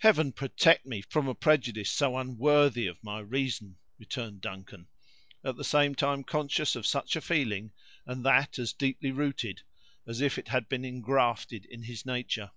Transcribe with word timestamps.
"Heaven 0.00 0.32
protect 0.32 0.86
me 0.86 1.02
from 1.02 1.28
a 1.28 1.34
prejudice 1.34 1.90
so 1.90 2.16
unworthy 2.16 2.86
of 2.86 3.04
my 3.04 3.18
reason!" 3.20 3.76
returned 3.98 4.40
Duncan, 4.40 4.88
at 5.44 5.56
the 5.56 5.62
same 5.62 5.94
time 5.94 6.24
conscious 6.24 6.74
of 6.74 6.86
such 6.86 7.16
a 7.16 7.20
feeling, 7.20 7.72
and 8.06 8.24
that 8.24 8.58
as 8.58 8.72
deeply 8.72 9.10
rooted 9.10 9.60
as 10.06 10.22
if 10.22 10.38
it 10.38 10.48
had 10.48 10.70
been 10.70 10.86
ingrafted 10.86 11.66
in 11.66 11.82
his 11.82 12.06
nature. 12.06 12.50